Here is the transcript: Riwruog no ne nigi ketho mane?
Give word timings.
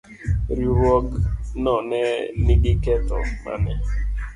Riwruog 0.55 1.05
no 1.63 1.75
ne 1.89 2.01
nigi 2.43 2.73
ketho 2.83 3.17
mane? 3.43 3.73